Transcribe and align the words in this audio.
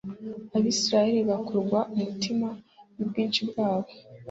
abisirayeli 0.57 1.21
bakurwa 1.29 1.79
umutima 1.95 2.47
n’ubwinshi 2.95 3.41
bwabo 3.49 3.89